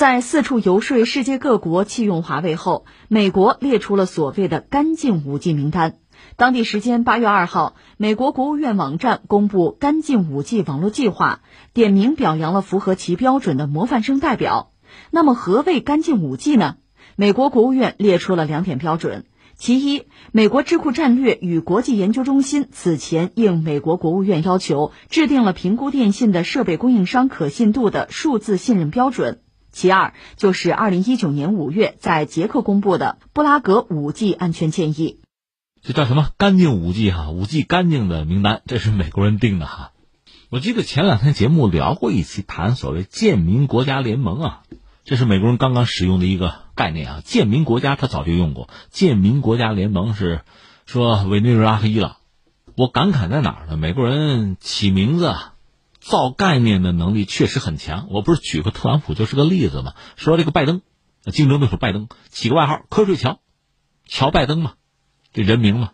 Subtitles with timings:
[0.00, 5.98] 在四处游说世界各国弃用华为后，美国列出了所谓的“干净五 G” 名单。
[6.36, 11.40] 当地时间八月二号，美国国务院网站公布“干净五 G” 网络计划，
[11.74, 14.72] 点名表扬了符合其标准的模范生代表。
[15.10, 16.76] 那么，何谓“干净五 G” 呢？
[17.14, 29.42] 美国国务院列出了两点标准：其一，美国智库战略与国际研究中心此前应美国国务院要求，制定了评估电信的设备供应商可信度的数字信任标准。
[29.72, 35.20] 其二就是二零一九年五月在捷克公布的布拉格五 G 安全建议，
[35.82, 37.30] 这叫什么干净五 G 哈？
[37.30, 39.92] 五 G 干净的名单，这是美国人定的哈。
[40.50, 44.62] 我记得前两天节目聊过一期，谈所谓建民国家联盟啊，
[45.04, 47.22] 这是美国人刚刚使用的一个概念啊。
[47.24, 50.40] 建民国家他早就用过，建民国家联盟是
[50.86, 52.16] 说委内瑞拉和伊朗。
[52.76, 53.76] 我感慨在哪儿呢？
[53.76, 55.34] 美国人起名字。
[56.10, 58.08] 造概念的能力确实很强。
[58.10, 59.94] 我不是举个特朗普就是个例子吗？
[60.16, 60.82] 说这个拜登，
[61.32, 63.38] 竞争对手拜登起个外号“瞌睡乔”，
[64.06, 64.72] 乔拜登嘛，
[65.32, 65.92] 这人名嘛，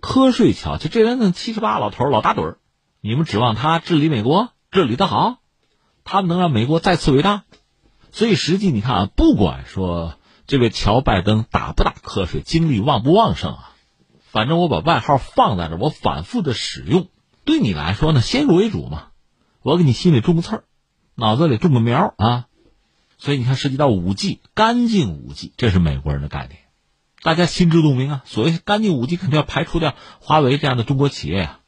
[0.00, 0.78] 瞌睡乔。
[0.78, 2.58] 就这人呢，七十八老头老大盹儿，
[3.00, 5.36] 你们指望他治理美国治理的好？
[6.02, 7.44] 他们能让美国再次伟大？
[8.10, 10.18] 所以实际你看啊，不管说
[10.48, 13.72] 这位乔拜登打不打瞌睡，精力旺不旺盛啊，
[14.18, 17.08] 反正我把外号放在这，我反复的使用，
[17.44, 19.10] 对你来说呢，先入为主嘛。
[19.62, 20.64] 我给你心里种个刺儿，
[21.14, 22.46] 脑子里种个苗啊，
[23.16, 26.58] 所以你看，涉及到五 G，干净五 G，这是美国人的概念，
[27.22, 28.22] 大家心知肚明啊。
[28.24, 31.60] 所谓干净五 G，肯定要排除掉华为这样的中国企业呀。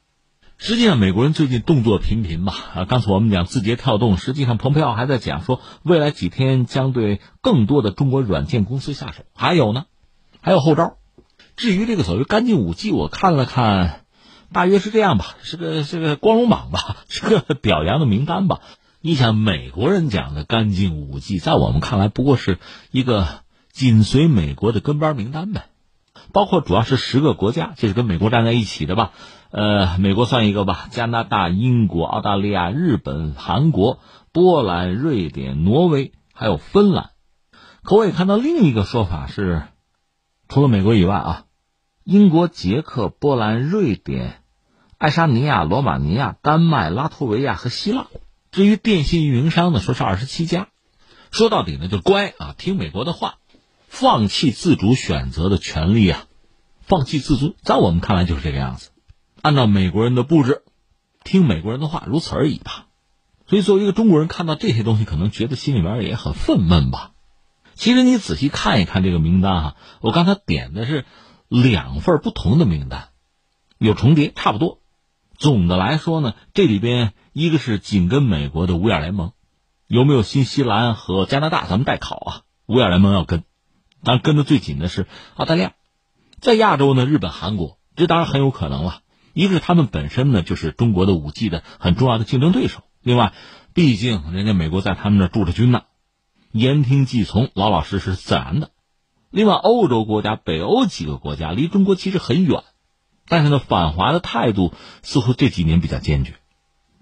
[0.57, 2.55] 实际上，美国人最近动作频频吧？
[2.75, 9.25] 啊，刚才我们讲字节跳动，实际上蓬佩奥还在讲说，未来几天将对更多的中国软件公司下手。
[9.35, 9.87] 还有呢，
[10.41, 10.97] 还有后招。
[11.55, 14.04] 至于这个所谓干净五 G，我看了看。
[14.55, 18.61] 大约是这样吧，是个是个光荣榜吧， 是个表扬的名单吧。
[19.01, 22.59] 你想，美国人讲的干净五 G，在我们看来不过是
[22.93, 23.27] 一个
[23.71, 25.67] 紧随美国的跟班名单呗。
[26.33, 29.11] 包括主要是十个国家，这是跟美国站在一起的吧？
[29.51, 33.99] 呃，美国算一个吧，加拿大、英国、澳大利亚、日本、韩国、
[34.33, 37.11] 波兰、瑞典、挪威，还有芬兰。
[37.83, 39.65] 可我也看到另一个说法是，
[40.49, 41.45] 除了美国以外啊，
[42.05, 44.44] 英国、捷克、波兰、瑞典。
[45.05, 48.07] 爱沙尼亚、罗马尼亚、丹麦、拉脱维亚和希腊。
[48.51, 50.69] 至于电信运营商呢，说是二十七家。
[51.31, 53.35] 说到底呢，就乖啊，听美国的话，
[53.87, 56.25] 放弃自主选择的权利啊，
[56.81, 58.93] 放弃自尊，在我们看来就是这个样子。
[59.43, 60.63] 按照美国人的布置，
[61.23, 62.87] 听美国人的话，如此而已吧。
[63.47, 67.11] 所以，作为一个中国人，看到这些东西，可能觉得心里边也很愤懑吧。
[67.75, 71.05] 其实你仔细看一看这个名单哈，我刚才点的是
[71.49, 73.11] 两份不同的名单，
[73.77, 74.81] 有重叠，差不多。
[75.45, 79.33] 总的来说呢，这里边一个是紧跟美国的五眼联盟，
[79.87, 81.67] 有没有新西兰和加拿大？
[81.67, 82.41] 咱们待考啊。
[82.65, 83.45] 五眼联盟要跟，
[84.03, 85.07] 当然跟的最紧的是
[85.37, 85.75] 澳大利亚，
[86.41, 89.01] 在亚洲呢，日本、韩国，这当然很有可能了。
[89.35, 93.35] 一个是他们本身呢就是中国的五 G 的很重要的竞争对手，另外，
[93.75, 95.83] 毕竟人家美国在他们那驻着军呢，
[96.53, 98.71] 言听计从，老老实实自然的。
[99.29, 102.63] 另外，欧洲国家、北欧几个国家离中国其实很远。
[103.29, 106.35] 但是呢，反华的态度似乎这几年比较坚决。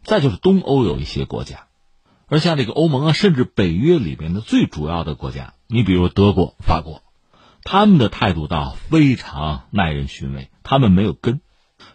[0.03, 1.67] 再就是东欧有一些国家，
[2.27, 7.03] 而像这个欧盟啊，甚至北约里边的最主要的国家，你比如德国、法国，
[7.63, 10.51] 他们的态度倒非常耐人寻味。
[10.63, 11.41] 他们没有跟。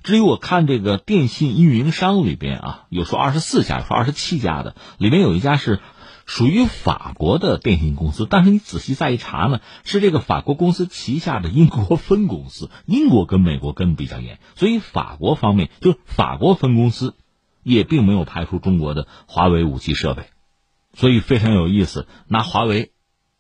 [0.04, 5.80] 至于我看这个电信运营商里边啊，有说二十四家，说二十七家的，里面有一家是。
[6.28, 12.70] 属于法国的电信公司，但是你仔细再一查呢，是这个法国公司旗下的英国分公司。
[12.86, 17.16] 英国跟美国跟的比较严，所以法国方面就法国分公司
[17.64, 20.24] 也并没有排除中国的华为武器设备，
[20.94, 22.08] 所以非常有意思。
[22.28, 22.92] 拿华为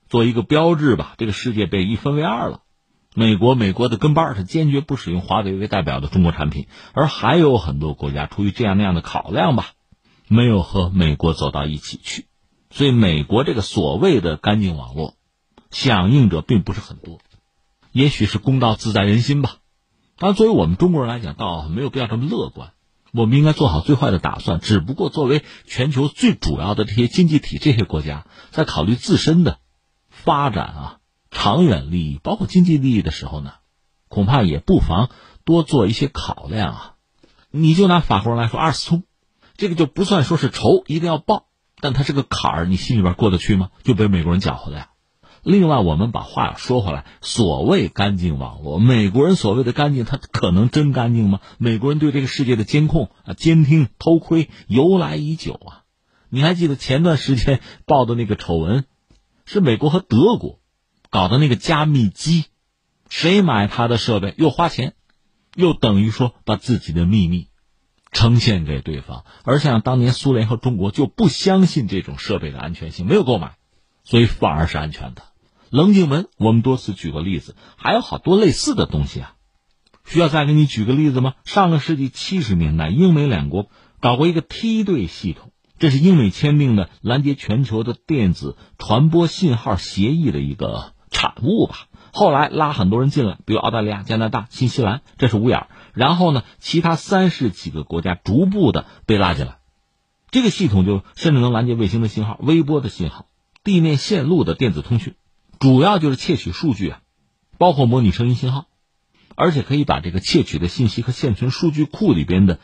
[0.07, 2.61] 做一个标志吧，这个世界被一分为二了。
[3.13, 9.71] 美国美国的跟班是坚决不使用华为为代表的中国产品，而还有很多国家出于这样那样的考量吧，
[10.29, 12.26] 没有和美国走到一起去。
[12.77, 15.15] 所以，美国这个所谓的干净网络，
[15.71, 17.17] 响应者并不是很多，
[17.91, 19.55] 也许是公道自在人心吧。
[20.19, 22.73] 但，作为我们中国人来讲，倒没有必要这么乐观。
[23.13, 24.59] 我们应该做好最坏的打算。
[24.59, 29.57] 只不过，作为全球最主要的这些经济体，这些国家在考虑自身的
[30.11, 30.97] 发展啊、
[31.31, 33.53] 长远利益，包括经济利益的时候呢，
[34.07, 35.09] 恐怕也不妨
[35.45, 36.93] 多做一些考量啊。
[37.49, 39.03] 你就拿法国人来说，二次通，
[39.55, 41.46] 这个就不算说是仇，一定要报。
[41.79, 43.69] 但它是个坎儿，你心里边过得去吗？
[43.83, 44.89] 就被美国人搅和的呀。
[45.43, 51.39] 另外，我们把话说回来，所谓干净网络，美国人所谓的干净，它可能真干净吗？
[51.57, 55.83] 美国人对这个世界的监控啊、监听、偷窥由来已久啊。
[56.29, 58.85] 你还记得前段时间报的那个丑闻，
[59.45, 60.59] 是美国和德国
[61.09, 62.45] 搞的那个加密机，
[63.07, 64.95] 谁买他的设备又花钱，
[65.55, 67.46] 又等于说把自己的秘密
[68.17, 69.25] 呈现给对方。
[69.43, 73.57] 而像当年苏联和中国就不相信这种设备的安全性，没有购买，
[74.03, 75.21] 所以反而是安全的。
[75.69, 79.33] 棱镜门，我们多次举过例子，还有好多类似的东西啊。
[80.03, 81.35] 需要再给你举个例子吗？
[81.45, 83.69] 上个世纪七十年代，英美两国
[84.01, 91.87] 搞过一个梯队系统，这是英美签订的拦截全球的电子传播信号协议的一个产物吧。
[92.13, 95.67] 后来拉很多人进来，比如澳大利亚、加拿大、新西兰，这是五眼。
[95.97, 99.57] 然后呢，其他三十几个国家逐步的被拉进来。
[100.29, 103.25] 这个系统就甚至能拦截卫星的信号、微波的信号、
[103.63, 105.15] 地面线路的电子通讯。
[105.57, 106.99] 主要就是窃取数据啊，
[107.57, 108.67] 包括模拟声音信号，
[109.33, 112.59] 而且可以把这个窃取的信息和现存数据库里边的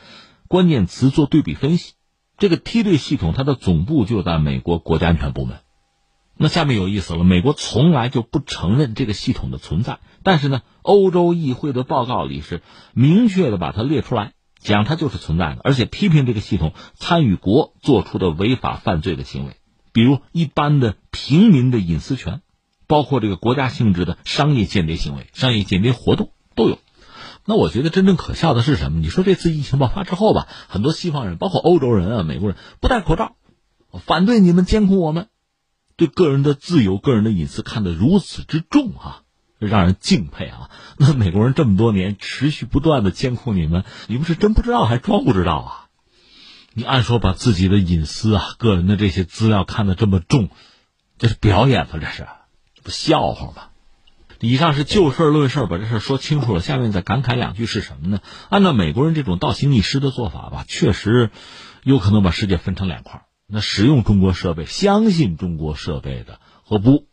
[0.47, 1.93] 关键词做对比分析。
[2.37, 5.62] 这个梯队系统它的总部就在美国国家安全部门。
[6.37, 12.61] 那下面有意思了，美国从来就不承认这个系统的存在，但是呢，欧洲议会的报告里是
[12.93, 19.57] 明确的把它列出来，讲它就是存在的，而且批评这个系统参与国做出的违法犯罪的行为，
[19.91, 22.41] 比如一般的平民的隐私权。
[22.85, 26.77] 包括这个国家性质的商业间谍行为、商业间谍活动都有。
[27.45, 28.99] 那我觉得真正可笑的是什么？
[28.99, 33.35] 你说这次疫情爆发之后吧，很多西方人，包括欧洲人啊、美国人，不戴口罩，
[34.05, 35.29] 反对你们监控我们，
[35.95, 39.21] 对个人的自由、个人的隐私看得如此之重啊，
[39.59, 40.69] 让人敬佩啊。
[40.97, 45.79] 那美国人这么多年持续不断的监控你们，你们是真不知道还装不知道啊？
[46.73, 50.49] 你按说把自己的隐私啊、个人的这些资料看得这么重，
[51.17, 51.91] 这是表演吗？
[51.93, 52.27] 这是？
[52.81, 53.69] 不笑话吗？
[54.39, 56.59] 以上是就事论事，把这事说清楚了。
[56.59, 58.19] 下面再感慨两句是什么呢？
[58.49, 61.29] 按照美国人这种倒行逆施的做法吧，确实
[61.83, 63.23] 有可能把世界分成两块。
[63.53, 67.05] 那使用中国设备、相信中国设备的和不，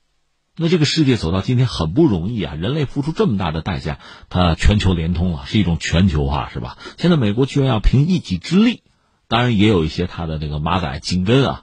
[0.56, 2.54] 那这个世界走到今天很不容易啊！
[2.54, 3.98] 人类付出这么大的代价，
[4.30, 6.78] 它全球联通了，是一种全球化，是吧？
[6.96, 8.82] 现在美国居然要凭一己之力，
[9.28, 11.62] 当然也有一些他的那个马仔紧跟啊，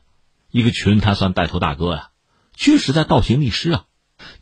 [0.52, 2.10] 一个群他算带头大哥呀，
[2.56, 3.86] 确实在倒行逆施啊！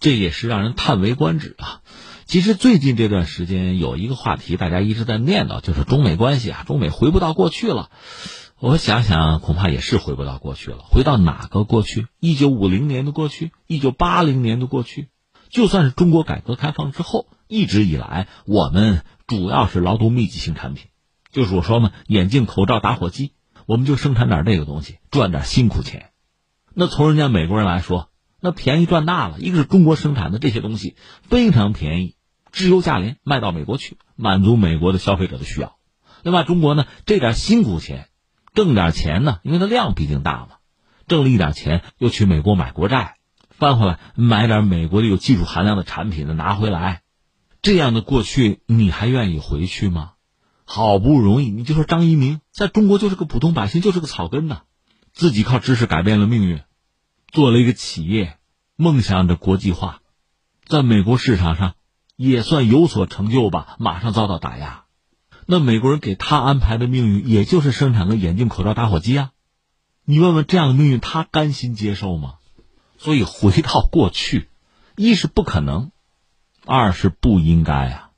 [0.01, 1.79] 这也是让人叹为观止啊！
[2.25, 7.89] 其实最近这段时间有一个话题，大家一直在念叨，就是中美关系啊，中美回不到过去了。
[8.59, 10.79] 我想想，恐怕也是回不到过去了。
[10.89, 12.07] 回到哪个过去？
[12.19, 15.09] 一九五零年的过去，一九八零年的过去。
[15.49, 20.87] 就算是中国改革开放之后，一直以来我们主要是劳动密集型产品，
[21.31, 23.33] 就是我说嘛，眼镜、口罩、打火机，
[23.65, 26.11] 我们就生产点这个东西，赚点辛苦钱。
[26.73, 28.09] 那从人家美国人来说。
[28.41, 32.15] 那便宜赚大了，一个是中国生产的这些东西非常便宜，
[32.51, 35.77] 质优价廉，卖到美国去，满足美国的消费者的需要。
[36.21, 38.07] 另外，中国呢这点辛苦钱，
[38.55, 40.49] 挣点钱呢，因为它量毕竟大嘛，
[41.07, 43.17] 挣了一点钱，又去美国买国债，
[43.51, 47.03] 翻回来买点美国的有技术含量的产品的拿回来，
[47.61, 50.13] 这样的过去你还愿意回去吗？
[50.65, 54.61] 好不容易，你就说张一鸣在中国就是个普通百姓，就是个草根呐，
[55.13, 56.61] 自己靠知识改变了命运。
[57.31, 58.37] 做了一个企业，
[58.77, 59.99] 梦想着国际化，
[60.65, 61.75] 在美国市场上
[62.15, 63.75] 也算有所成就吧。
[63.77, 64.84] 马上遭到打压，
[65.45, 69.31] 那美国人给他安排的命运，也就是生产个眼镜、口罩、打火机啊。
[70.03, 72.35] 你问问这样的命运，他甘心接受吗？
[72.97, 74.49] 所以回到过去，
[74.95, 75.91] 一是不可能，
[76.65, 78.09] 二是不应该啊。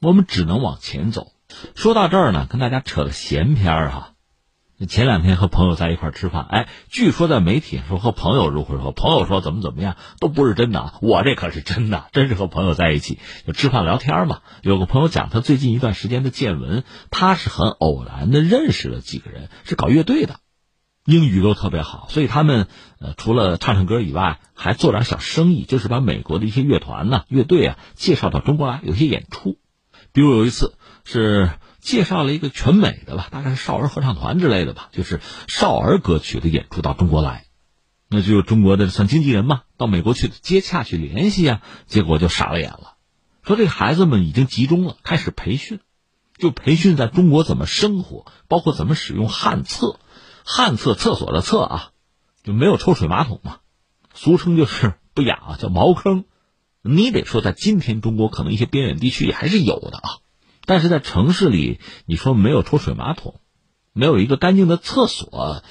[0.00, 1.32] 我们只能往前走。
[1.74, 4.14] 说到这儿呢，跟大家扯个闲篇儿哈。
[4.86, 10.92] 前两天和朋友在一块吃饭，哎，据说在媒体说和朋友如何如何，朋友说怎么怎么样，都不是真的。
[11.02, 14.38] 我这可是真的，真是和朋友在一起就吃饭聊天嘛。
[14.62, 20.38] 有个朋友讲他最近一段时间的见闻，他是很偶然的认识了几个人，是搞乐队的，
[21.04, 22.68] 英语都特别好，所以他们
[23.00, 29.58] 呃除了唱唱歌以外，还做点小生意，就是把美国的一些乐团呢、乐队啊介绍到中国来，有些演出。
[30.12, 31.50] 比如有一次是。
[31.88, 37.46] 介绍了一个全美的吧，大概是少儿合唱团之类的吧，就是少儿歌曲的演出到中国来，
[38.10, 42.96] 那就中国的算经纪人嘛，到美国去接洽去联系啊，结果就傻了眼了，
[43.42, 45.80] 说这孩子们已经集中了，开始培训，
[46.36, 49.98] 就培训在中国怎么生活，包括怎么使用旱厕，
[50.44, 51.90] 旱厕厕所的厕啊，
[52.44, 53.60] 就没有抽水马桶嘛，
[54.12, 56.26] 俗称就是不雅啊，叫茅坑，
[56.82, 60.10] 你得说在今天中国可能一些边远地区也还是有的啊。
[60.68, 63.40] 但是在城市里，你说没有抽水马桶，
[63.94, 65.62] 没有一个干净的厕所，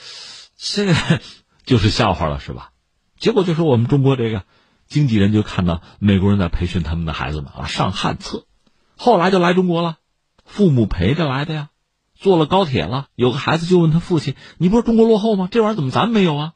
[0.58, 0.92] 这
[1.68, 2.72] 就是笑话了，是吧？
[3.20, 4.42] 结果就是我们中国这个
[4.88, 8.48] 经纪人就看到美国人在培训他们的孩子们啊上旱厕，
[8.98, 9.98] 后来就来中国了，
[10.46, 11.70] 父母陪着来的呀，
[12.16, 15.48] 坐了高铁了，有个孩子就问他父亲：“你不是中国落后吗？
[15.52, 16.54] 这玩意儿怎么咱没有啊？”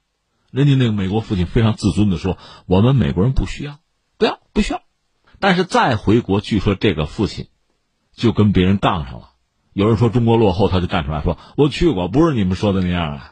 [0.50, 3.78] 人家那个美国父亲非常自尊的说：“我们美国人不需要，
[4.18, 4.82] 不要，不需要。”
[5.40, 7.48] 但是再回国，据说这个父亲
[8.22, 9.32] 就跟别人杠上了。
[9.74, 13.32] 有人说中国落后，他就站出来说：“我去过，不是你们说的那样啊。”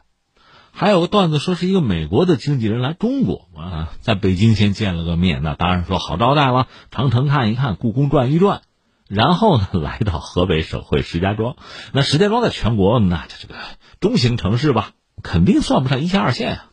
[0.73, 8.61] 还有个段子说是一个美国的经纪人来中国啊，在北京先见了个面，那当然说好招待了，长城看一看，故宫转一转，
[9.07, 11.57] 然后呢来到河北省会石家庄。
[11.91, 13.55] 那石家庄在全国那这个
[13.99, 14.91] 中型城市吧，
[15.21, 16.65] 肯定算不上一线二线啊。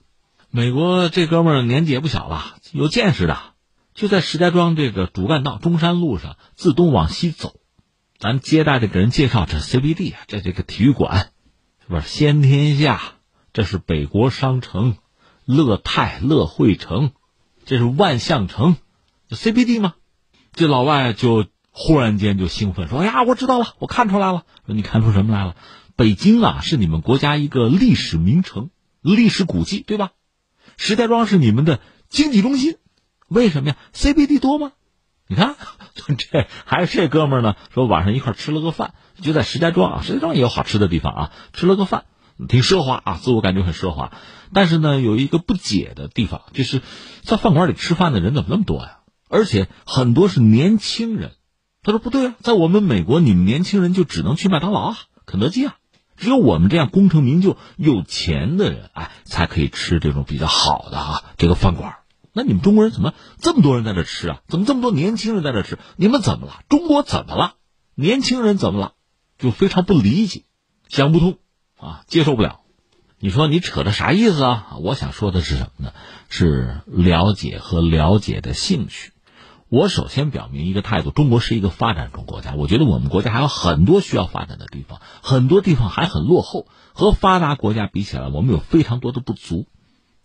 [0.50, 3.37] 美国这哥们儿年纪也不小了，有见识的，
[3.94, 7.54] 就在石家庄这个主干道中山路上自东往西走，
[8.18, 11.30] 咱接待的给人介绍这 CBD 啊，这这个体育馆，
[11.80, 13.00] 是不是先天下？
[13.52, 14.96] 这是北国商城，
[15.44, 17.12] 乐泰乐汇城，
[17.64, 18.76] 这是万象城
[19.30, 19.94] ，CBD 吗？
[20.52, 24.44] 这老外就忽然间就兴奋说：“哎呀，我知道了，我看出来了。
[24.64, 25.56] 你看出什么来了？
[25.94, 28.70] 北京啊，是你们国家一个历史名城、
[29.02, 30.12] 历史古迹，对吧？
[30.78, 32.76] 石家庄是你们的经济中心，
[33.28, 34.73] 为什么呀？CBD 多吗？
[35.28, 35.56] 你看，
[36.18, 42.04] 这还是这哥们儿呢，说晚上一块吃了个饭，就在石家庄啊，石家庄也有好吃的地方啊，吃了个饭。”
[42.49, 44.12] 挺奢华啊，自我感觉很奢华，
[44.52, 46.83] 但是呢，有一个不解的地方，就是
[47.23, 48.99] 在饭馆里吃饭的人怎么那么多呀？
[49.30, 51.33] 而且很多是年轻人。
[51.83, 55.76] 他说不对啊，在我们美国，你们年轻人就只能去麦当劳啊、肯德基啊，
[56.18, 61.97] 只有我们这样功成名就、有钱的人，哎，才可以吃这种比较好的啊这个饭馆。
[62.37, 64.43] 那你们中国人怎么这么多人在这吃啊？
[64.47, 65.78] 怎么这么多年轻人在这吃？
[65.97, 66.61] 你们怎么了？
[66.69, 67.55] 中国怎么了？
[67.95, 68.93] 年轻人怎么了？
[69.38, 70.43] 就非常不理解，
[70.87, 71.38] 想不通。
[71.78, 72.61] 啊，接受不了！
[73.19, 74.76] 你说你扯的啥意思啊？
[74.83, 75.95] 我想说的是什么呢？
[76.28, 79.12] 是了解和了解的兴趣。
[79.71, 89.66] 我首先表明一个态度：中国是一个发展中国家，我觉得我们国家还有很多需要发展的地方，很多地方还很落后，和发达国家比起来，我们有非常多的不足，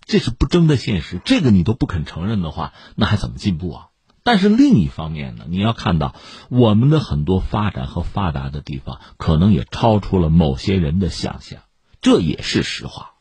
[0.05, 1.21] 这是不争的现实。
[1.23, 3.87] 这个你都不肯承认的话，那还怎么进步啊？
[4.23, 6.15] 但是另一方面呢，你要看到
[6.49, 11.61] 我们的很多发展和发达的地方，可能也超出了某些人的想象，
[12.01, 13.13] 这也是实话，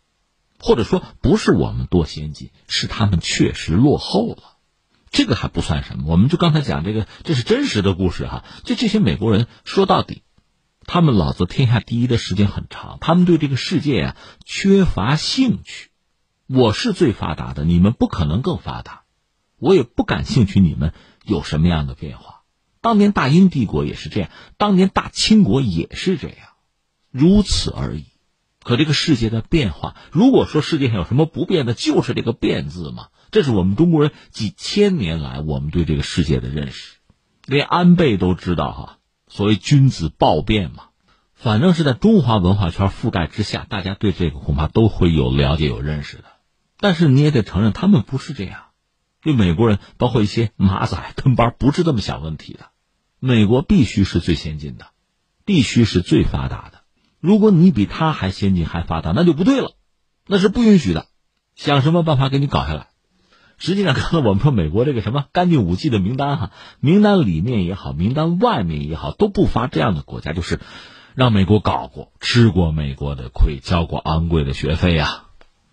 [0.59, 4.43] 或者说不是我们多先进，是他们确实落后了，
[5.11, 6.05] 这个还不算什么。
[6.07, 8.45] 我们就刚才讲这个，这是真实的故事哈。
[8.65, 10.23] 就这些美国人说到底，
[10.85, 15.90] 他们老子天下第一的时间很长，他们对这个世界啊缺乏兴趣。
[16.52, 19.02] 我是最发达的，你们不可能更发达。
[19.57, 20.92] 我也不感兴趣，你们
[21.25, 22.40] 有什么样的变化？
[22.80, 26.37] 当年大英帝国也是这样，当年大清国也是这样，
[27.12, 28.07] 如此而已。
[28.64, 33.11] 可这个世界的变化，如果说世界上有什么不变的，就是这个“变”字嘛。
[33.30, 36.97] 这是我们中国人几千年来我们对这个世界的认识，
[37.47, 38.99] 连安倍都知道哈。
[39.28, 40.87] 所谓君子报变嘛，
[41.33, 46.25] 反正是在中华文化圈覆盖之下，大家对这个恐怕都会有了解、有认识的。
[46.81, 48.63] 但是你也得承认，他们不是这样。
[49.23, 52.71] 对美国人，包括一些马仔跟班，不是这么想问题的。
[53.19, 54.87] 美国必须是最先进的，
[55.45, 56.81] 必须是最发达的。
[57.21, 59.73] 如果你比他还先进还发达，那就不对了，
[60.27, 61.07] 那是不允许的。
[61.55, 62.87] 想什么办法给你搞下来？
[63.59, 70.61] 实际上，刚才我们说美国这个什么干净武器的名单哈，名单里面也好，名单外面也好，都不乏这样的国家，就是
[71.15, 75.27] 让美国搞过、吃过美国的亏、交过昂贵的学费呀。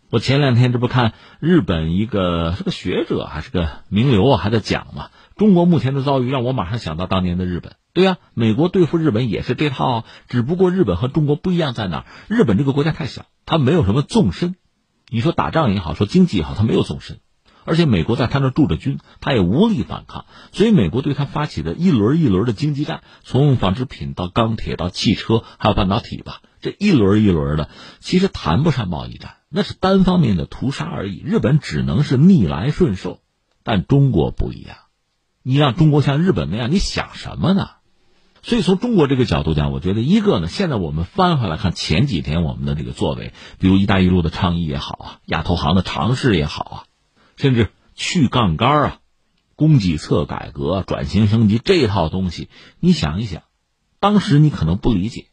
[0.10, 5.10] 我前两天这不看日本一个是个学者还是个名流啊，还在讲嘛。
[5.36, 7.76] 中国目前的遭遇让我马上想到当年的日本。
[7.92, 12.06] 对呀，美国对付日本也是这套，只不过日本和中国不一样在哪儿？
[12.30, 14.56] 日本这个国家太小，它没有什么纵深。
[15.10, 17.20] 你说打仗也好，说经济也好，它没有纵深。
[17.66, 20.24] 而且美国在他那驻着军，他也无力反抗，
[20.54, 29.34] 所以美国对他发起的一轮一轮的经济战，从纺织品到钢铁到汽车，还有半导体吧，这一轮一轮的，其实谈不上贸易战。
[29.50, 33.22] 那是单方面的屠杀而已，日本只能是逆来顺受，
[33.64, 34.78] 但中国不一样，
[35.42, 37.70] 你让中国像日本那样，你想什么呢？
[38.44, 46.76] 所以从中国这个角度讲，我觉得一个呢，现在我们翻回来看前几天我们的这个作为，比如“一带一路”的倡议也好啊，亚投行的尝试也好啊，
[47.36, 49.00] 甚至去杠杆啊，
[49.56, 52.48] 供给侧改革、转型升级这套东西，
[52.80, 53.44] 你想一想，
[54.00, 55.28] 当时你可能不理解，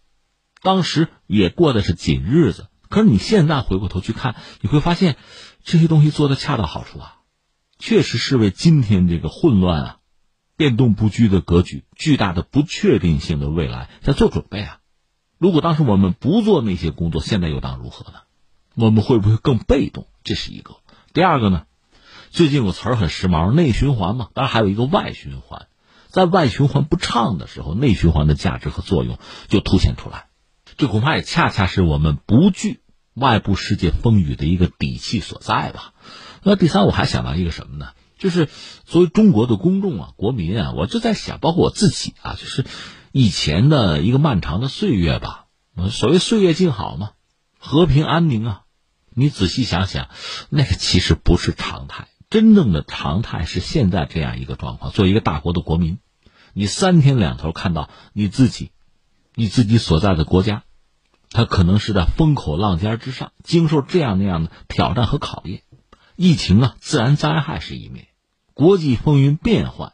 [0.63, 2.69] 当时也过的是紧日子。
[2.89, 5.17] 可是你现在回过头去看，你会发现，
[5.65, 7.17] 这些东西做的恰到好处啊，
[7.79, 9.97] 确实是为今天这个混乱啊、
[10.57, 14.79] 变动不居的格局、巨大的不确定性的未来在做准备啊。
[15.39, 18.21] 如果当时我们不做那些工作，现在又当如何呢？
[18.77, 20.07] 我们会不会更被动？
[20.23, 20.77] 这是一个。
[21.13, 21.65] 第二个呢？
[22.31, 24.29] 最近有词儿很时髦，内循环嘛。
[24.35, 25.69] 当然还有一个外循环，
[26.09, 30.27] 在外循环不畅的时候，内循环的价值和作用就凸显出来。
[30.77, 32.81] 这恐怕也恰恰是我们不惧
[33.15, 35.95] 外部世界风雨的一个底气所在吧。
[36.43, 37.89] 那第三，我还想到一个什么呢？
[38.19, 38.49] 就是
[38.85, 42.65] 作为中国的公众啊、国民啊，我就在想，包括我自己啊，就是
[43.13, 45.47] 以前的一个漫长的岁月吧。
[45.91, 47.11] 所谓岁月静好嘛，
[47.59, 48.61] 和平安宁啊。
[49.17, 50.09] 你仔细想想，
[50.49, 52.09] 那个其实不是常态。
[52.31, 54.91] 真正的常态是现在这样一个状况。
[54.91, 55.99] 作为一个大国的国民，
[56.53, 58.71] 你三天两头看到你自己、
[59.35, 60.63] 你自己所在的国家，
[61.31, 65.63] 它可能是在风口浪尖之上，经受这样那样的挑战和考验。
[66.17, 68.07] 疫情啊，自然灾害是一面，
[68.53, 69.93] 国际风云变幻，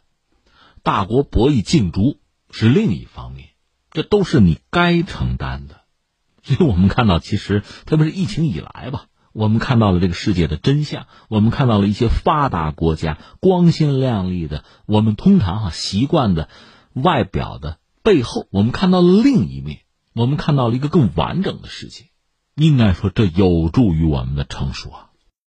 [0.83, 2.19] 大国博弈竞逐
[2.51, 3.49] 是另一方面。
[3.91, 5.81] 这都是你该承担的。
[6.45, 9.07] 所以我们看到，其实特别是疫情以来吧。
[9.33, 16.49] 我们看到了这个世界的真相，我们看到了一些发达国家光鲜亮丽的，我们通常哈习惯的
[16.93, 19.81] 外表的背后，我们看到了另一面，
[20.15, 22.07] 我们看到了一个更完整的世界。
[22.55, 25.10] 应该说，这有助于我们的成熟啊。